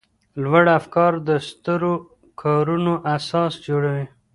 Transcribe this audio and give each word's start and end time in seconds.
لوړ 0.43 0.65
افکار 0.79 1.11
د 1.27 1.29
سترو 1.47 1.93
کارونو 2.41 2.93
اساس 3.15 3.53
جوړوي. 3.67 4.05